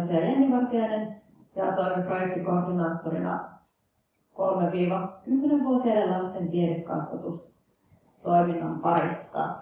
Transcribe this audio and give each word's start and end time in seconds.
tosiaan 0.00 0.22
Jenni 0.22 0.56
Vartiainen 0.56 1.22
ja 1.56 1.72
toimin 1.72 2.02
projektikoordinaattorina 2.02 3.50
3-10-vuotiaiden 4.34 6.10
lasten 6.10 6.50
tiedekasvatustoiminnan 6.50 8.80
parissa. 8.80 9.56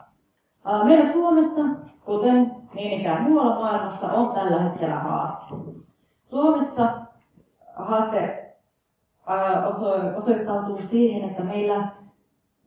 Meillä 0.84 1.12
Suomessa, 1.12 1.60
kuten 2.04 2.56
niin 2.74 3.00
ikään 3.00 3.22
muualla 3.22 3.54
maailmassa, 3.54 4.06
on 4.06 4.34
tällä 4.34 4.62
hetkellä 4.62 4.94
haaste. 4.94 5.54
Suomessa 6.22 7.00
haaste 7.74 8.54
osoittautuu 10.16 10.78
siihen, 10.78 11.30
että 11.30 11.44
meillä, 11.44 11.92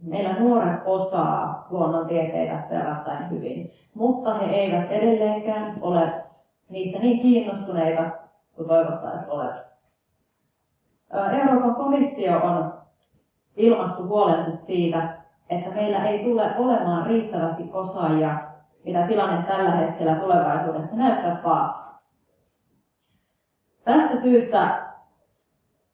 meillä 0.02 0.40
nuoret 0.40 0.82
osaa 0.86 1.68
luonnontieteitä 1.70 2.68
verrattain 2.70 3.30
hyvin, 3.30 3.72
mutta 3.94 4.34
he 4.34 4.46
eivät 4.46 4.92
edelleenkään 4.92 5.78
ole 5.82 6.24
niistä 6.72 7.00
niin 7.00 7.22
kiinnostuneita 7.22 8.10
kuin 8.56 8.68
toivottaisiin 8.68 9.32
olevan. 9.32 9.62
Euroopan 11.40 11.76
komissio 11.76 12.38
on 12.38 12.74
ilmastu 13.58 14.04
huolensa 14.04 14.52
siitä, 14.52 15.18
että 15.50 15.70
meillä 15.70 16.04
ei 16.04 16.24
tule 16.24 16.56
olemaan 16.58 17.06
riittävästi 17.06 17.70
osaajia, 17.74 18.52
mitä 18.86 19.08
tilanne 19.08 19.44
tällä 19.44 19.72
hetkellä 19.72 20.16
tulevaisuudessa 20.16 20.96
näyttäisi 20.96 21.44
vaatia. 21.44 21.82
Tästä 23.84 24.16
syystä 24.16 24.92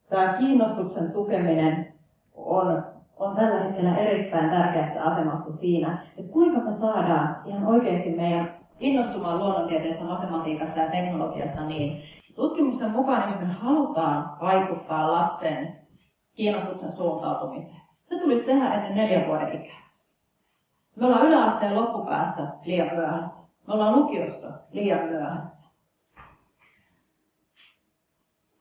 tämä 0.10 0.34
kiinnostuksen 0.34 1.12
tukeminen 1.12 1.94
on, 2.36 2.84
on 3.18 3.36
tällä 3.36 3.64
hetkellä 3.64 3.96
erittäin 3.96 4.50
tärkeässä 4.50 5.04
asemassa 5.04 5.52
siinä, 5.52 6.06
että 6.18 6.32
kuinka 6.32 6.60
me 6.60 6.72
saadaan 6.72 7.42
ihan 7.46 7.66
oikeasti 7.66 8.10
meidän 8.10 8.67
innostumaan 8.80 9.40
luonnontieteestä, 9.40 10.04
matematiikasta 10.04 10.80
ja 10.80 10.92
teknologiasta 10.92 11.66
niin, 11.66 12.04
tutkimusten 12.36 12.92
mukaan, 12.92 13.30
jos 13.30 13.40
me 13.40 13.46
halutaan 13.46 14.38
vaikuttaa 14.42 15.12
lapsen 15.12 15.88
kiinnostuksen 16.34 16.92
suuntautumiseen, 16.92 17.82
se 18.06 18.20
tulisi 18.20 18.44
tehdä 18.44 18.74
ennen 18.74 18.96
neljän 18.96 19.28
vuoden 19.28 19.62
ikää. 19.62 19.88
Me 20.96 21.06
ollaan 21.06 21.28
yläasteen 21.28 21.76
loppupäässä 21.76 22.48
liian 22.66 22.96
myöhässä. 22.96 23.44
Me 23.68 23.74
ollaan 23.74 23.96
lukiossa 23.96 24.48
liian 24.72 25.06
myöhässä. 25.06 25.68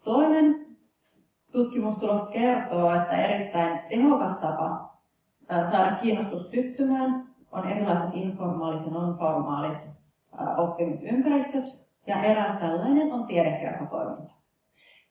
Toinen 0.04 0.66
tutkimustulos 1.52 2.22
kertoo, 2.24 2.94
että 2.94 3.16
erittäin 3.16 3.80
tehokas 3.88 4.36
tapa 4.36 4.96
saada 5.70 5.96
kiinnostus 5.96 6.50
syttymään 6.50 7.26
on 7.52 7.68
erilaiset 7.68 8.10
informaalit 8.12 8.86
ja 8.86 8.92
non-formaalit 8.92 9.88
oppimisympäristöt, 10.56 11.64
ja 12.06 12.22
eräs 12.22 12.58
tällainen 12.58 13.12
on 13.12 13.26
tiedekerhotoiminta. 13.26 14.32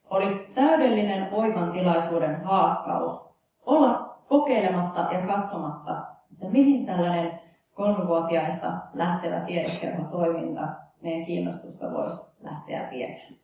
Olisi 0.10 0.48
täydellinen 0.56 1.32
voiman 1.32 1.72
tilaisuuden 1.72 2.44
haaskaus 2.44 3.30
olla 3.66 4.20
kokeilematta 4.28 5.08
ja 5.12 5.28
katsomatta, 5.28 6.06
että 6.32 6.46
mihin 6.50 6.86
tällainen 6.86 7.40
kolmevuotiaista 7.74 8.72
lähtevä 8.94 9.40
tiedekerhotoiminta 9.40 10.68
meidän 11.02 11.26
kiinnostusta 11.26 11.92
voisi 11.92 12.22
lähteä 12.40 12.88
viemään. 12.92 13.36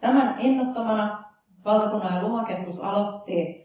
Tämän 0.00 0.34
innottamana 0.38 1.24
valtakunnallinen 1.64 2.24
lumakeskus 2.24 2.78
aloitti 2.78 3.57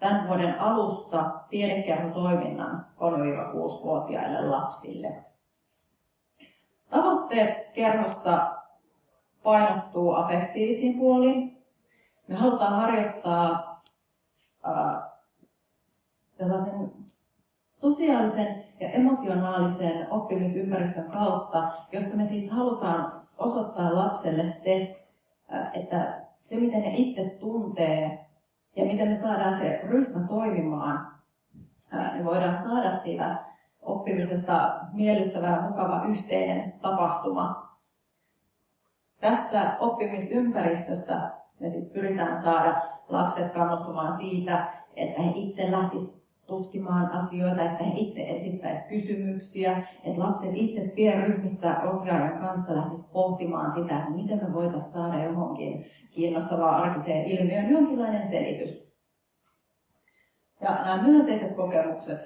tämän 0.00 0.28
vuoden 0.28 0.60
alussa 0.60 1.30
tiedekerhotoiminnan 1.48 2.86
3-6-vuotiaille 2.96 4.48
lapsille. 4.48 5.24
Tavoitteet 6.90 7.72
kerhossa 7.72 8.56
painottuu 9.42 10.14
affektiivisiin 10.14 10.98
puoliin. 10.98 11.64
Me 12.28 12.34
halutaan 12.34 12.72
harjoittaa 12.72 13.82
ää, 14.64 15.10
tällaisen 16.36 16.92
sosiaalisen 17.64 18.64
ja 18.80 18.90
emotionaalisen 18.90 20.12
oppimisympäristön 20.12 21.10
kautta, 21.10 21.72
jossa 21.92 22.16
me 22.16 22.24
siis 22.24 22.50
halutaan 22.50 23.28
osoittaa 23.38 23.94
lapselle 23.94 24.44
se, 24.64 25.06
että 25.72 26.28
se 26.38 26.56
miten 26.56 26.82
ne 26.82 26.92
itse 26.94 27.24
tuntee 27.24 28.27
ja 28.78 28.84
miten 28.84 29.08
me 29.08 29.16
saadaan 29.16 29.58
se 29.58 29.80
ryhmä 29.84 30.26
toimimaan, 30.28 31.12
niin 32.12 32.24
voidaan 32.24 32.62
saada 32.62 32.96
siitä 32.96 33.44
oppimisesta 33.82 34.80
miellyttävä 34.92 35.60
mukava 35.68 36.04
yhteinen 36.08 36.72
tapahtuma. 36.72 37.68
Tässä 39.20 39.76
oppimisympäristössä 39.80 41.30
me 41.60 41.68
sit 41.68 41.92
pyritään 41.92 42.42
saada 42.42 42.82
lapset 43.08 43.52
kannustumaan 43.52 44.16
siitä, 44.16 44.72
että 44.96 45.22
he 45.22 45.32
itse 45.34 45.70
lähtisivät 45.70 46.14
tutkimaan 46.48 47.10
asioita, 47.12 47.62
että 47.62 47.84
he 47.84 47.92
itse 47.96 48.22
esittäisivät 48.22 48.88
kysymyksiä, 48.88 49.82
että 50.04 50.20
lapset 50.22 50.50
itse 50.54 50.92
pienryhmissä 50.96 51.80
ohjaajan 51.82 52.38
kanssa 52.38 52.76
lähtisivät 52.76 53.12
pohtimaan 53.12 53.70
sitä, 53.70 53.98
että 53.98 54.10
miten 54.10 54.38
me 54.42 54.52
voitaisiin 54.52 54.92
saada 54.92 55.24
johonkin 55.24 55.86
kiinnostavaan 56.10 56.82
arkiseen 56.82 57.24
ilmiöön 57.24 57.70
jonkinlainen 57.70 58.28
selitys. 58.28 58.88
Ja 60.60 60.70
nämä 60.70 61.02
myönteiset 61.02 61.56
kokemukset 61.56 62.20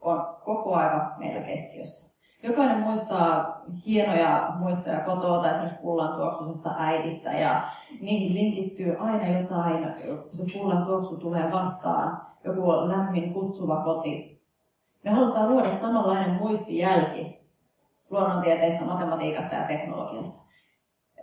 on 0.00 0.36
koko 0.44 0.74
aika 0.74 1.14
meillä 1.18 1.40
keskiössä. 1.40 2.05
Jokainen 2.46 2.80
muistaa 2.80 3.60
hienoja 3.86 4.52
muistoja 4.58 5.00
kotoa 5.00 5.42
tai 5.42 5.50
esimerkiksi 5.50 5.82
pullan 5.82 6.16
tuoksuisesta 6.16 6.74
äidistä 6.78 7.32
ja 7.32 7.68
niihin 8.00 8.34
linkittyy 8.34 8.96
aina 8.98 9.38
jotain, 9.38 9.86
kun 10.06 10.28
se 10.32 10.58
pullan 10.58 10.86
tuoksu 10.86 11.16
tulee 11.16 11.52
vastaan, 11.52 12.26
joku 12.44 12.88
lämmin 12.88 13.32
kutsuva 13.34 13.76
koti. 13.76 14.42
Me 15.04 15.10
halutaan 15.10 15.48
luoda 15.48 15.70
samanlainen 15.80 16.34
muistijälki 16.34 17.40
luonnontieteistä, 18.10 18.84
matematiikasta 18.84 19.54
ja 19.54 19.62
teknologiasta. 19.62 20.42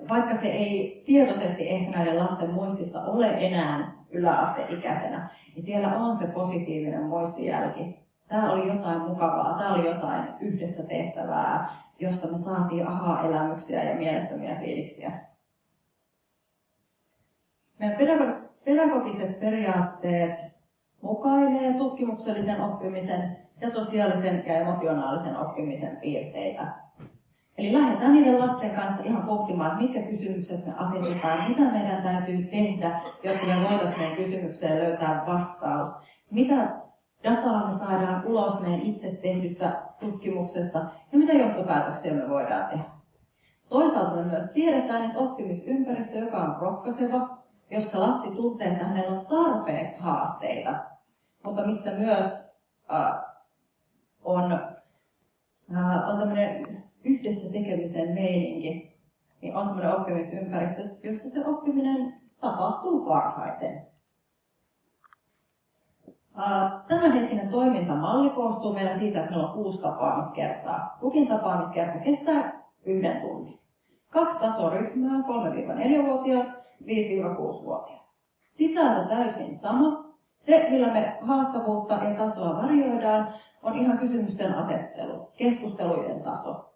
Vaikka 0.10 0.36
se 0.36 0.48
ei 0.48 1.04
tietoisesti 1.06 1.70
ehkä 1.70 1.98
näiden 1.98 2.20
lasten 2.20 2.54
muistissa 2.54 3.02
ole 3.02 3.28
enää 3.28 3.94
yläasteikäisenä, 4.10 5.30
niin 5.56 5.64
siellä 5.64 5.98
on 5.98 6.18
se 6.18 6.28
positiivinen 6.28 7.04
muistijälki, 7.04 8.03
tämä 8.34 8.52
oli 8.52 8.68
jotain 8.68 9.02
mukavaa, 9.02 9.58
tämä 9.58 9.74
oli 9.74 9.88
jotain 9.88 10.28
yhdessä 10.40 10.84
tehtävää, 10.84 11.70
josta 12.00 12.28
me 12.28 12.38
saatiin 12.38 12.88
aha-elämyksiä 12.88 13.84
ja 13.84 13.96
mielettömiä 13.96 14.56
fiiliksiä. 14.56 15.12
Meidän 17.80 18.50
pedagogiset 18.66 19.40
periaatteet 19.40 20.40
mukailee 21.02 21.74
tutkimuksellisen 21.74 22.62
oppimisen 22.62 23.38
ja 23.62 23.70
sosiaalisen 23.70 24.44
ja 24.46 24.54
emotionaalisen 24.54 25.38
oppimisen 25.38 25.98
piirteitä. 25.98 26.74
Eli 27.58 27.74
lähdetään 27.74 28.14
niiden 28.14 28.40
lasten 28.40 28.72
kanssa 28.72 29.04
ihan 29.04 29.24
pohtimaan, 29.24 29.72
että 29.72 29.84
mitkä 29.84 30.02
kysymykset 30.02 30.66
me 30.66 30.74
asetetaan, 30.78 31.50
mitä 31.50 31.62
meidän 31.62 32.04
täytyy 32.04 32.44
tehdä, 32.44 33.02
jotta 33.24 33.46
me 33.46 33.70
voitaisiin 33.70 34.00
meidän 34.00 34.18
kysymykseen 34.18 34.80
löytää 34.80 35.24
vastaus. 35.28 35.88
Mitä 36.32 36.84
dataa 37.24 37.66
me 37.66 37.72
saadaan 37.72 38.26
ulos 38.26 38.60
meidän 38.60 38.82
itse 38.82 39.12
tehdyssä 39.12 39.82
tutkimuksesta 40.00 40.80
ja 41.12 41.18
mitä 41.18 41.34
johtopäätöksiä 41.34 42.14
me 42.14 42.30
voidaan 42.30 42.70
tehdä. 42.70 42.84
Toisaalta 43.70 44.16
me 44.16 44.24
myös 44.24 44.44
tiedetään, 44.54 45.04
että 45.04 45.20
oppimisympäristö, 45.20 46.18
joka 46.18 46.38
on 46.38 46.62
rohkaiseva, 46.62 47.38
jossa 47.72 48.00
lapsi 48.00 48.32
tuntee, 48.32 48.68
että 48.68 48.86
hänellä 48.86 49.20
on 49.20 49.26
tarpeeksi 49.26 50.00
haasteita, 50.00 50.84
mutta 51.46 51.66
missä 51.66 51.92
myös 51.92 52.42
äh, 52.94 53.16
on, 54.24 54.52
äh, 55.76 56.10
on 56.10 56.20
tämmöinen 56.20 56.84
yhdessä 57.04 57.50
tekemisen 57.50 58.14
meininki, 58.14 59.00
niin 59.42 59.56
on 59.56 59.66
semmoinen 59.66 59.96
oppimisympäristö, 59.96 60.82
jossa 61.04 61.30
se 61.30 61.46
oppiminen 61.46 62.22
tapahtuu 62.42 63.06
parhaiten. 63.06 63.93
Tämänhetkinen 66.88 67.50
toimintamalli 67.50 68.30
koostuu 68.30 68.74
meillä 68.74 68.98
siitä, 68.98 69.20
että 69.20 69.32
meillä 69.32 69.48
on 69.48 69.54
kuusi 69.54 69.82
tapaamiskertaa. 69.82 70.98
Kukin 71.00 71.28
tapaamiskerta 71.28 72.00
kestää 72.00 72.64
yhden 72.86 73.22
tunnin. 73.22 73.60
Kaksi 74.10 74.40
tasoryhmää, 74.40 75.20
3-4-vuotiaat, 75.20 76.48
5-6-vuotiaat. 76.82 78.04
Sisältö 78.50 79.08
täysin 79.08 79.56
sama. 79.56 80.14
Se, 80.36 80.68
millä 80.70 80.88
me 80.88 81.18
haastavuutta 81.22 81.94
ja 81.94 82.16
tasoa 82.16 82.62
varjoidaan, 82.62 83.34
on 83.64 83.76
ihan 83.76 83.98
kysymysten 83.98 84.56
asettelu, 84.56 85.32
keskustelujen 85.38 86.22
taso. 86.22 86.73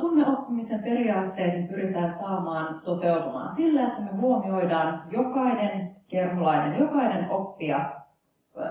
Tunneoppimisen 0.00 0.82
periaatteet 0.82 1.68
pyritään 1.68 2.18
saamaan 2.18 2.80
toteutumaan 2.84 3.56
sillä, 3.56 3.82
että 3.82 4.00
me 4.00 4.10
huomioidaan 4.10 5.02
jokainen 5.10 5.94
kerholainen, 6.08 6.78
jokainen 6.78 7.30
oppija 7.30 8.00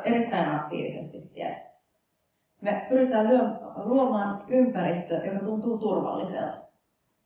erittäin 0.04 0.56
aktiivisesti 0.56 1.20
siellä. 1.20 1.58
Me 2.62 2.86
pyritään 2.90 3.28
luomaan 3.76 4.44
ympäristö, 4.48 5.14
joka 5.14 5.46
tuntuu 5.46 5.78
turvalliselta. 5.78 6.58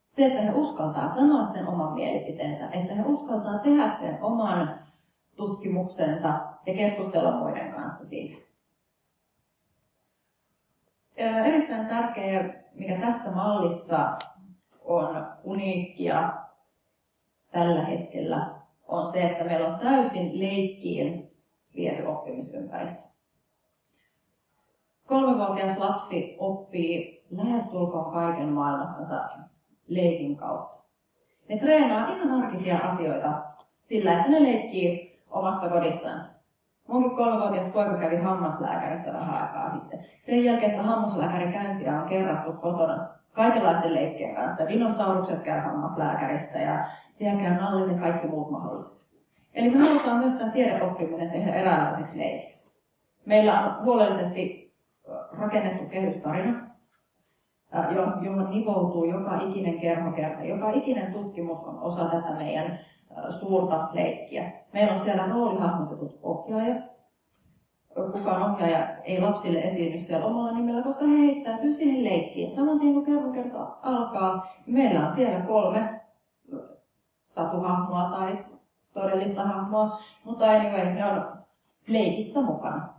Se, 0.09 0.25
että 0.25 0.42
he 0.42 0.51
uskaltaa 0.51 1.07
sanoa 1.07 1.45
sen 1.45 1.68
oman 1.68 1.94
mielipiteensä, 1.94 2.69
että 2.71 2.95
he 2.95 3.03
uskaltaa 3.06 3.59
tehdä 3.59 3.92
sen 4.00 4.18
oman 4.21 4.80
tutkimuksensa 5.36 6.27
ja 6.65 6.74
keskustella 6.74 7.31
muiden 7.31 7.71
kanssa 7.71 8.06
siitä. 8.06 8.42
Erittäin 11.45 11.88
tärkeä, 11.88 12.61
mikä 12.74 12.96
tässä 12.96 13.32
mallissa 13.32 14.18
on 14.82 15.28
uniikkia 15.44 16.34
tällä 17.52 17.86
hetkellä, 17.86 18.56
on 18.88 19.12
se, 19.12 19.22
että 19.22 19.44
meillä 19.44 19.68
on 19.68 19.80
täysin 19.80 20.40
leikkiin 20.40 21.32
viety 21.76 22.04
oppimisympäristö. 22.04 23.02
Kolmevuotias 25.08 25.78
lapsi 25.78 26.36
oppii 26.40 27.26
lähestulkoon 27.32 28.14
kaiken 28.14 28.50
maailmastansa 28.50 29.30
leikin 29.88 30.38
kautta. 30.38 30.84
Ne 31.50 31.58
treenaa 31.58 32.08
ihan 32.08 32.44
arkisia 32.44 32.78
asioita 32.78 33.44
sillä, 33.82 34.14
että 34.14 34.32
ne 34.32 34.44
leikkii 34.44 35.18
omassa 35.30 35.70
kodissansa. 35.70 36.26
Munkin 36.88 37.16
kolmevuotias 37.16 37.68
poika 37.68 37.94
kävi 37.94 38.16
hammaslääkärissä 38.16 39.13
vähän 39.13 39.44
aikaa 39.44 39.69
sitten. 39.69 40.06
Sen 40.19 40.44
jälkeen 40.44 40.72
sitä 40.72 40.83
hammaslääkärin 40.83 41.54
käyntiä 41.54 42.01
on 42.01 42.10
kerrattu 42.10 42.54
kotona 42.54 43.07
kaikenlaisten 43.31 43.94
leikkien 43.94 44.36
kanssa. 44.36 44.68
Dinosaurukset 44.68 45.44
käy 45.44 45.60
hammaslääkärissä 45.60 46.60
ja 46.60 46.86
siellä 47.13 47.42
käy 47.42 47.54
nallit 47.54 47.95
ja 47.95 48.01
kaikki 48.01 48.28
muut 48.28 48.51
mahdolliset. 48.51 48.94
Eli 49.54 49.69
me 49.69 49.88
halutaan 49.88 50.18
myös 50.18 50.33
tämä 50.33 50.51
tiedeoppiminen 50.51 51.31
tehdä 51.31 51.54
eräänlaiseksi 51.54 52.18
leikiksi. 52.18 52.81
Meillä 53.25 53.62
on 53.62 53.86
huolellisesti 53.86 54.74
rakennettu 55.39 55.86
kehystarina, 55.86 56.72
johon 58.22 58.50
nivoutuu 58.50 59.06
joka 59.06 59.39
ikinen 59.42 59.80
kerhokerta. 59.80 60.44
Joka 60.44 60.69
ikinen 60.69 61.13
tutkimus 61.13 61.60
on 61.60 61.80
osa 61.80 62.06
tätä 62.06 62.34
meidän 62.34 62.80
suurta 63.40 63.90
leikkiä. 63.94 64.52
Meillä 64.74 64.94
on 64.94 65.00
siellä 65.00 65.28
roolihahmotetut 65.28 66.19
ohjaajat. 66.24 66.92
Kukaan 68.12 68.52
ohjaaja 68.52 68.98
ei 68.98 69.22
lapsille 69.22 69.60
esiinny 69.60 70.06
siellä 70.06 70.25
omalla 70.25 70.52
nimellä, 70.52 70.84
koska 70.84 71.06
he 71.06 71.18
heittäytyy 71.18 71.74
siihen 71.74 72.04
leikkiin. 72.04 72.56
Saman 72.56 72.80
tien 72.80 72.94
kun 72.94 73.06
kerhokerta 73.06 73.78
alkaa, 73.81 74.54
meillä 74.66 75.06
on 75.06 75.12
siellä 75.12 75.40
kolme 75.40 76.02
satuhahmoa 77.24 78.04
tai 78.04 78.46
todellista 78.94 79.44
hahmoa, 79.44 80.00
mutta 80.24 80.46
anyway, 80.46 80.94
ne 80.94 81.06
on 81.06 81.44
leikissä 81.88 82.42
mukana. 82.42 82.94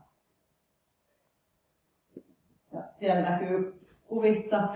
Ja 2.72 2.82
siellä 2.94 3.30
näkyy 3.30 3.86
kuvissa 4.06 4.68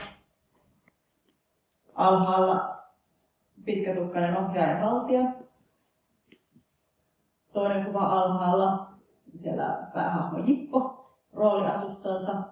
alhaalla 1.94 2.85
pitkätukkainen 3.66 4.36
ohjaaja 4.36 4.76
haltija. 4.76 5.22
Toinen 7.52 7.84
kuva 7.84 8.00
alhaalla, 8.00 8.90
siellä 9.36 9.86
päähahmo 9.94 10.38
Jippo 10.46 11.10
rooliasussansa. 11.32 12.42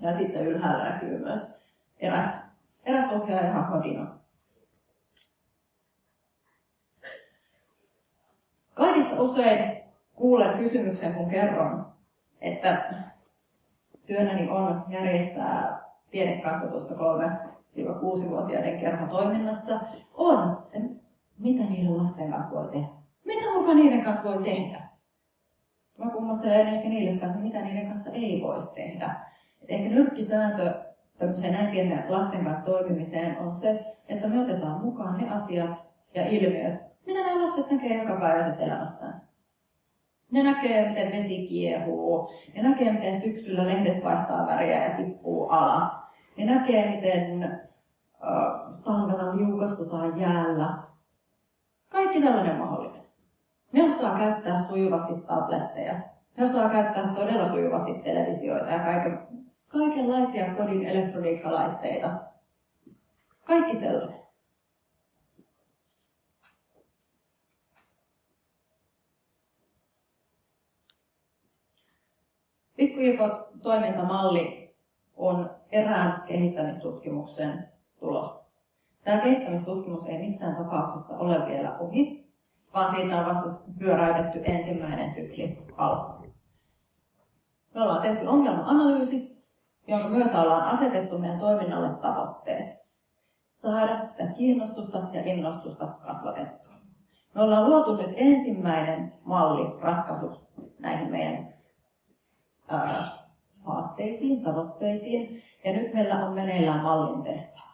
Ja 0.00 0.16
sitten 0.16 0.46
ylhäällä 0.46 0.90
näkyy 0.90 1.18
myös 1.18 1.48
eräs, 1.98 2.30
eräs 2.84 3.12
ohjaaja 3.12 3.52
hahmo 3.52 3.82
Dino. 3.82 4.06
Kaikista 8.74 9.22
usein 9.22 9.82
kuulen 10.14 10.58
kysymyksen, 10.58 11.14
kun 11.14 11.30
kerron, 11.30 11.92
että 12.40 12.94
työnäni 14.06 14.50
on 14.50 14.84
järjestää 14.88 15.82
tiedekasvatusta 16.10 16.94
3-6-vuotiaiden 17.84 18.80
kerhotoiminnassa, 18.80 19.80
on, 20.14 20.62
että 20.72 21.08
mitä 21.38 21.62
niiden 21.62 21.98
lasten 21.98 22.30
kanssa 22.30 22.54
voi 22.54 22.68
tehdä. 22.68 22.88
Mitä 23.24 23.52
mukaan 23.54 23.76
niiden 23.76 24.04
kanssa 24.04 24.24
voi 24.24 24.42
tehdä? 24.42 24.88
Mä 25.98 26.10
kummastelen 26.10 26.66
ehkä 26.66 26.88
niille, 26.88 27.10
että 27.10 27.38
mitä 27.38 27.60
niiden 27.60 27.88
kanssa 27.88 28.10
ei 28.10 28.42
voisi 28.42 28.68
tehdä. 28.74 29.16
Et 29.62 29.70
ehkä 29.70 29.88
nyrkkisääntö 29.88 30.74
tämmöiseen 31.18 31.52
näin 31.52 31.70
pienen 31.70 32.04
lasten 32.08 32.44
kanssa 32.44 32.64
toimimiseen 32.64 33.38
on 33.38 33.54
se, 33.54 33.96
että 34.08 34.28
me 34.28 34.40
otetaan 34.40 34.84
mukaan 34.84 35.18
ne 35.18 35.30
asiat 35.30 35.84
ja 36.14 36.26
ilmiöt, 36.26 36.80
mitä 37.06 37.20
nämä 37.20 37.44
lapset 37.46 37.70
näkee 37.70 38.02
joka 38.02 38.20
päiväisessä 38.20 38.64
elämässään. 38.64 39.12
Ne 40.32 40.42
näkee, 40.42 40.88
miten 40.88 41.12
vesi 41.12 41.46
kiehuu. 41.46 42.30
Ne 42.54 42.62
näkee, 42.62 42.92
miten 42.92 43.20
syksyllä 43.20 43.66
lehdet 43.66 44.04
vaihtaa 44.04 44.46
väriä 44.46 44.84
ja 44.84 44.96
tippuu 44.96 45.48
alas. 45.48 45.96
Ne 46.36 46.44
näkee, 46.44 46.96
miten 46.96 47.60
äh, 48.24 48.80
talvella 48.84 49.36
liukastutaan 49.36 50.20
jäällä. 50.20 50.78
Kaikki 51.88 52.20
tällainen 52.20 52.56
mahdollinen. 52.56 53.02
Ne 53.72 53.84
osaa 53.84 54.18
käyttää 54.18 54.68
sujuvasti 54.68 55.14
tabletteja. 55.26 55.94
Ne 56.36 56.44
osaa 56.44 56.68
käyttää 56.68 57.14
todella 57.14 57.48
sujuvasti 57.48 57.94
televisioita 57.94 58.70
ja 58.70 58.78
kaiken, 58.78 59.28
kaikenlaisia 59.68 60.54
kodin 60.54 60.86
elektroniikkalaitteita. 60.86 62.10
Kaikki 63.44 63.76
sellainen. 63.76 64.18
Pikkujipot 72.76 73.48
toimintamalli 73.62 74.76
on 75.16 75.50
erään 75.72 76.22
kehittämistutkimuksen 76.22 77.68
tulos. 78.00 78.40
Tämä 79.04 79.20
kehittämistutkimus 79.20 80.06
ei 80.06 80.18
missään 80.18 80.56
tapauksessa 80.56 81.18
ole 81.18 81.46
vielä 81.46 81.78
ohi, 81.78 82.32
vaan 82.74 82.94
siitä 82.94 83.18
on 83.18 83.26
vasta 83.26 83.48
pyöräytetty 83.78 84.40
ensimmäinen 84.44 85.14
sykli 85.14 85.58
alkuun. 85.76 86.34
Me 87.74 87.82
ollaan 87.82 88.02
tehty 88.02 88.26
ongelma-analyysi, 88.26 89.44
jonka 89.86 90.08
myötä 90.08 90.42
ollaan 90.42 90.64
asetettu 90.64 91.18
meidän 91.18 91.38
toiminnalle 91.38 91.94
tavoitteet. 91.94 92.78
Saada 93.50 94.08
sitä 94.08 94.26
kiinnostusta 94.26 94.98
ja 95.12 95.22
innostusta 95.24 95.86
kasvatettua. 95.86 96.74
Me 97.34 97.42
ollaan 97.42 97.70
luotu 97.70 97.96
nyt 97.96 98.12
ensimmäinen 98.16 99.12
malli 99.24 99.80
ratkaisuksi 99.80 100.42
näihin 100.78 101.10
meidän 101.10 101.54
ää, 102.68 103.08
haasteisiin, 103.64 104.42
tavoitteisiin. 104.42 105.42
Ja 105.64 105.72
nyt 105.72 105.94
meillä 105.94 106.26
on 106.26 106.34
meneillään 106.34 106.82
mallin 106.82 107.22
testaus. 107.22 107.67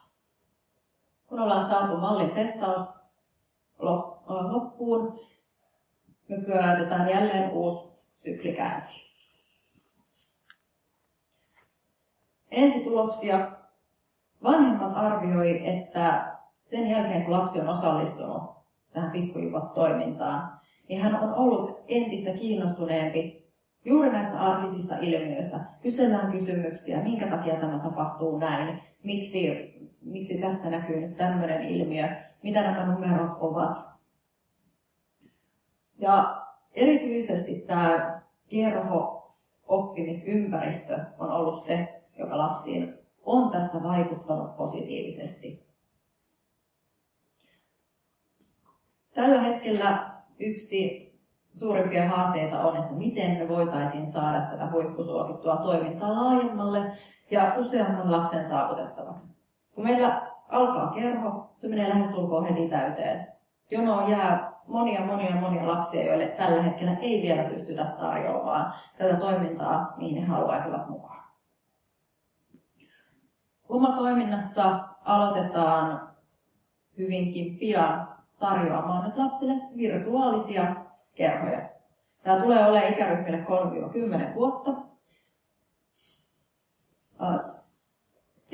Kun 1.35 1.43
ollaan 1.43 1.71
saatu 1.71 1.97
mallin 1.97 2.31
testaus 2.31 2.89
loppuun, 4.53 5.21
me 6.29 6.37
pyöräytetään 6.47 7.11
jälleen 7.11 7.51
uusi 7.51 7.89
sykli 8.15 8.53
käyntiin. 8.53 9.11
Ensituloksia. 12.51 13.53
Vanhemmat 14.43 14.93
arvioi, 14.97 15.69
että 15.69 16.37
sen 16.61 16.91
jälkeen 16.91 17.25
kun 17.25 17.33
lapsi 17.33 17.61
on 17.61 17.69
osallistunut 17.69 18.43
tähän 18.93 19.11
pikkujuvot 19.11 19.75
toimintaan, 19.75 20.61
niin 20.89 21.01
hän 21.03 21.23
on 21.23 21.35
ollut 21.35 21.85
entistä 21.89 22.31
kiinnostuneempi 22.31 23.53
juuri 23.85 24.13
näistä 24.13 24.39
arkisista 24.39 24.97
ilmiöistä. 24.97 25.61
Kysellään 25.83 26.33
kysymyksiä, 26.33 27.03
minkä 27.03 27.27
takia 27.27 27.57
tämä 27.57 27.79
tapahtuu 27.79 28.39
näin, 28.39 28.83
miksi, 29.05 29.75
miksi 30.05 30.39
tässä 30.39 30.71
näkyy 30.71 31.01
nyt 31.01 31.17
tämmöinen 31.17 31.63
ilmiö, 31.63 32.09
mitä 32.43 32.63
nämä 32.63 32.87
numerot 32.87 33.37
ovat. 33.41 33.77
Ja 35.99 36.43
erityisesti 36.73 37.65
tämä 37.67 38.21
kerho-oppimisympäristö 38.49 40.99
on 41.19 41.31
ollut 41.31 41.65
se, 41.65 42.03
joka 42.19 42.39
lapsiin 42.39 42.95
on 43.23 43.51
tässä 43.51 43.83
vaikuttanut 43.83 44.57
positiivisesti. 44.57 45.65
Tällä 49.15 49.41
hetkellä 49.41 50.11
yksi 50.39 51.05
suurimpia 51.55 52.09
haasteita 52.09 52.61
on, 52.61 52.77
että 52.77 52.93
miten 52.93 53.39
me 53.39 53.49
voitaisiin 53.49 54.07
saada 54.07 54.41
tätä 54.41 54.71
huippusuosittua 54.71 55.57
toimintaa 55.57 56.15
laajemmalle 56.15 56.93
ja 57.31 57.55
useamman 57.59 58.13
lapsen 58.13 58.45
saavutettavaksi. 58.45 59.44
Kun 59.75 59.85
meillä 59.85 60.33
alkaa 60.49 60.93
kerho, 60.93 61.51
se 61.57 61.69
menee 61.69 61.89
lähestulkoon 61.89 62.45
heti 62.45 62.69
täyteen. 62.69 63.27
Jonoon 63.71 64.11
jää 64.11 64.53
monia, 64.67 65.01
monia, 65.01 65.37
monia 65.37 65.69
lapsia, 65.69 66.05
joille 66.05 66.27
tällä 66.27 66.63
hetkellä 66.63 66.97
ei 67.01 67.23
vielä 67.23 67.45
pystytä 67.45 67.85
tarjoamaan 67.85 68.75
tätä 68.99 69.17
toimintaa, 69.17 69.95
mihin 69.97 70.23
he 70.23 70.27
haluaisivat 70.27 70.89
mukaan. 70.89 71.25
Lomatoiminnassa 73.69 74.81
aloitetaan 75.05 76.09
hyvinkin 76.99 77.59
pian 77.59 78.09
tarjoamaan 78.39 79.05
nyt 79.05 79.17
lapsille 79.17 79.55
virtuaalisia 79.77 80.77
kerhoja. 81.15 81.69
Tämä 82.23 82.43
tulee 82.43 82.67
olemaan 82.67 82.93
ikäryhmille 82.93 83.45
3-10 84.31 84.35
vuotta. 84.35 84.71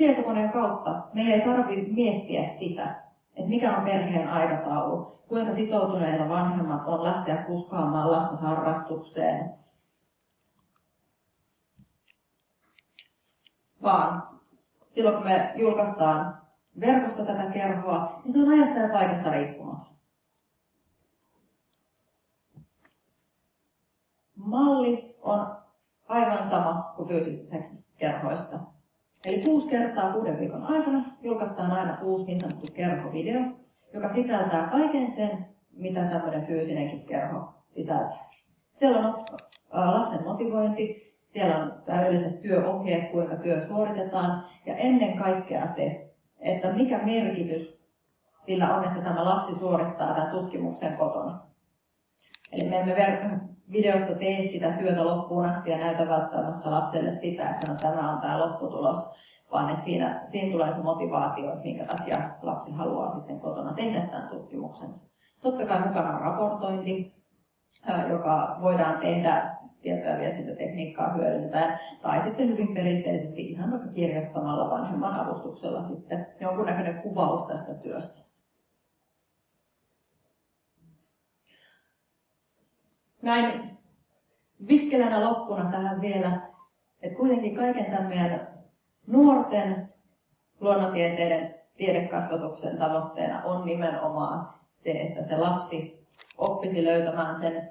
Tietokoneen 0.01 0.49
kautta 0.49 1.07
meidän 1.13 1.33
ei 1.33 1.41
tarvitse 1.41 1.91
miettiä 1.91 2.43
sitä, 2.59 3.03
että 3.35 3.49
mikä 3.49 3.77
on 3.77 3.83
perheen 3.83 4.29
aikataulu, 4.29 5.19
kuinka 5.27 5.51
sitoutuneita 5.51 6.29
vanhemmat 6.29 6.87
on 6.87 7.03
lähteä 7.03 7.43
kuskaamaan 7.43 8.11
lasta 8.11 8.35
harrastukseen. 8.35 9.53
Vaan 13.83 14.23
silloin 14.89 15.15
kun 15.15 15.25
me 15.25 15.53
julkaistaan 15.55 16.41
verkossa 16.79 17.25
tätä 17.25 17.45
kerhoa, 17.45 18.21
niin 18.23 18.31
se 18.31 18.39
on 18.39 18.49
ajasta 18.49 18.79
ja 18.79 18.89
paikasta 18.89 19.31
riippumaton. 19.31 19.95
Malli 24.35 25.15
on 25.21 25.47
aivan 26.07 26.49
sama 26.49 26.93
kuin 26.95 27.07
fyysisissä 27.07 27.57
kerhoissa. 27.97 28.59
Eli 29.25 29.41
kuusi 29.41 29.67
kertaa 29.67 30.13
kuuden 30.13 30.39
viikon 30.39 30.63
aikana 30.63 31.03
julkaistaan 31.21 31.71
aina 31.71 31.97
uusi 32.03 32.25
niin 32.25 32.39
sanottu 32.39 32.67
kerhovideo, 32.73 33.41
joka 33.93 34.07
sisältää 34.07 34.67
kaiken 34.67 35.11
sen, 35.11 35.45
mitä 35.71 36.03
tämmöinen 36.03 36.45
fyysinenkin 36.45 37.05
kerho 37.05 37.53
sisältää. 37.69 38.29
Siellä 38.71 39.07
on 39.07 39.15
lapsen 39.71 40.23
motivointi, 40.23 41.15
siellä 41.25 41.57
on 41.57 41.73
täydelliset 41.85 42.41
työohjeet, 42.41 43.11
kuinka 43.11 43.35
työ 43.35 43.67
suoritetaan, 43.67 44.45
ja 44.65 44.75
ennen 44.75 45.17
kaikkea 45.17 45.67
se, 45.67 46.13
että 46.39 46.73
mikä 46.73 46.97
merkitys 46.97 47.81
sillä 48.37 48.75
on, 48.75 48.83
että 48.83 49.01
tämä 49.01 49.25
lapsi 49.25 49.55
suorittaa 49.55 50.13
tämän 50.13 50.31
tutkimuksen 50.31 50.97
kotona. 50.97 51.50
Eli 52.51 52.69
me 52.69 52.79
emme 52.79 52.93
ver- 52.93 53.39
videossa 53.71 54.15
tee 54.15 54.41
sitä 54.41 54.71
työtä 54.71 55.05
loppuun 55.05 55.45
asti 55.45 55.71
ja 55.71 55.77
näytä 55.77 56.07
välttämättä 56.07 56.71
lapselle 56.71 57.11
sitä, 57.11 57.49
että 57.49 57.71
no, 57.71 57.77
tämä 57.81 58.11
on 58.11 58.21
tämä 58.21 58.39
lopputulos, 58.39 58.97
vaan 59.51 59.69
että 59.69 59.83
siinä, 59.83 60.23
siinä 60.25 60.51
tulee 60.51 60.71
se 60.71 60.77
motivaatio, 60.77 61.53
että 61.53 61.63
minkä 61.63 61.85
takia 61.85 62.17
lapsi 62.41 62.71
haluaa 62.71 63.07
sitten 63.07 63.39
kotona 63.39 63.73
tehdä 63.73 64.01
tämän 64.01 64.29
tutkimuksensa. 64.29 65.01
Totta 65.43 65.65
kai 65.65 65.87
mukana 65.87 66.15
on 66.15 66.21
raportointi, 66.21 67.13
joka 68.09 68.57
voidaan 68.61 68.97
tehdä 68.97 69.55
tieto- 69.81 70.09
ja 70.09 70.17
viestintätekniikkaa 70.17 71.13
hyödyntäen, 71.13 71.79
tai 72.01 72.19
sitten 72.19 72.47
hyvin 72.47 72.73
perinteisesti 72.73 73.41
ihan 73.41 73.71
vaikka 73.71 73.87
kirjoittamalla 73.87 74.69
vanhemman 74.69 75.19
avustuksella 75.19 75.81
sitten 75.81 76.27
jonkunnäköinen 76.39 77.01
kuvaus 77.01 77.43
tästä 77.43 77.73
työstä. 77.73 78.20
Näin 83.21 83.77
vikkelänä 84.67 85.29
loppuna 85.29 85.71
tähän 85.71 86.01
vielä, 86.01 86.41
että 87.01 87.17
kuitenkin 87.17 87.55
kaiken 87.55 87.85
tämän 87.85 88.07
meidän 88.07 88.47
nuorten 89.07 89.93
luonnontieteiden 90.59 91.55
tiedekasvatuksen 91.77 92.77
tavoitteena 92.77 93.43
on 93.43 93.65
nimenomaan 93.65 94.53
se, 94.73 94.91
että 94.91 95.21
se 95.21 95.37
lapsi 95.37 96.07
oppisi 96.37 96.85
löytämään 96.85 97.35
sen 97.35 97.69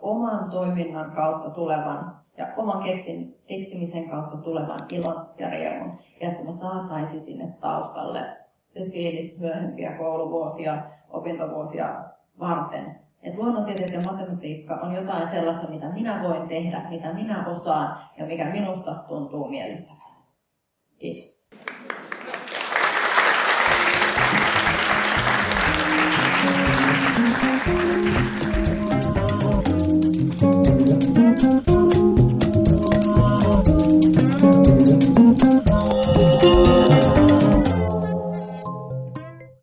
oman 0.00 0.50
toiminnan 0.50 1.10
kautta 1.10 1.50
tulevan 1.50 2.16
ja 2.36 2.46
oman 2.56 2.82
keksin, 2.82 3.38
keksimisen 3.46 4.10
kautta 4.10 4.36
tulevan 4.36 4.80
ilon 4.92 5.30
ja 5.38 5.50
riemun. 5.50 5.98
Ja 6.20 6.28
että 6.30 6.44
me 6.44 6.52
saataisiin 6.52 7.20
sinne 7.20 7.56
taustalle 7.60 8.20
se 8.66 8.90
fiilis 8.90 9.38
myöhempiä 9.38 9.92
kouluvuosia, 9.92 10.82
opintovuosia 11.10 12.04
varten. 12.40 13.07
Et 13.22 13.34
luonnontieteet 13.34 13.92
ja 13.92 14.00
matematiikka 14.00 14.74
on 14.74 14.94
jotain 14.94 15.26
sellaista, 15.26 15.70
mitä 15.70 15.88
minä 15.88 16.22
voin 16.22 16.48
tehdä, 16.48 16.86
mitä 16.90 17.12
minä 17.12 17.46
osaan 17.46 17.98
ja 18.18 18.26
mikä 18.26 18.44
minusta 18.44 18.94
tuntuu 18.94 19.48
miellyttävältä. 19.48 20.08
Kiitos. 20.98 21.38